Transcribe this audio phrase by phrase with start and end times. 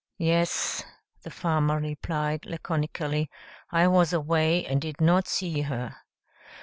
[0.17, 0.83] "Yes,"
[1.21, 3.29] the farmer replied laconically.
[3.71, 5.95] "I was away and did not see her."